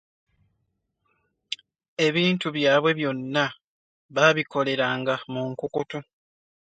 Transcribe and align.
Ebintu 2.07 2.47
by'abwe 2.55 2.91
byonna 2.99 3.45
baabikoleranga 4.15 5.13
mu 5.31 5.41
nkukutu 5.49 5.97